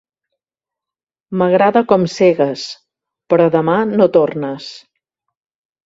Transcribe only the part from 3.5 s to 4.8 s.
demà no tornes.